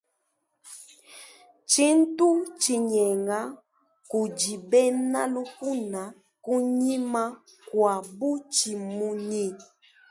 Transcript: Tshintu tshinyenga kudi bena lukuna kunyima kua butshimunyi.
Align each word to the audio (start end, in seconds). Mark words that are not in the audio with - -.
Tshintu 1.69 2.27
tshinyenga 2.59 3.39
kudi 4.09 4.51
bena 4.69 5.21
lukuna 5.33 6.01
kunyima 6.43 7.23
kua 7.67 7.93
butshimunyi. 8.17 9.45